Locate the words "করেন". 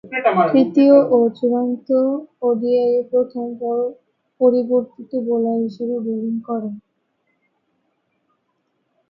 6.47-6.75